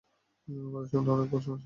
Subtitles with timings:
[0.47, 1.59] আমাদের সামনে অনেক প্রশ্ন আছে।